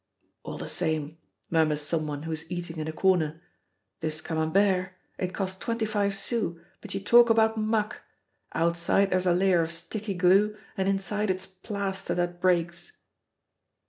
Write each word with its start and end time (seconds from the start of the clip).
"All 0.41 0.57
the 0.57 0.67
same," 0.67 1.19
murmurs 1.51 1.83
some 1.83 2.07
one 2.07 2.23
who 2.23 2.31
is 2.31 2.49
eating 2.51 2.77
in 2.79 2.87
a 2.87 2.91
corner, 2.91 3.39
"this 3.99 4.19
Camembert, 4.19 4.93
it 5.19 5.31
cost 5.31 5.61
twenty 5.61 5.85
five 5.85 6.15
sous, 6.15 6.59
but 6.81 6.95
you 6.95 6.99
talk 6.99 7.29
about 7.29 7.55
muck! 7.55 8.01
Outside 8.55 9.11
there's 9.11 9.27
a 9.27 9.33
layer 9.35 9.61
of 9.61 9.71
sticky 9.71 10.15
glue, 10.15 10.57
and 10.75 10.89
inside 10.89 11.29
it's 11.29 11.45
plaster 11.45 12.15
that 12.15 12.41
breaks." 12.41 12.93